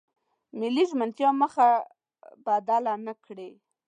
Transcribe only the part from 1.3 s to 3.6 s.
مخه بدله نکړي.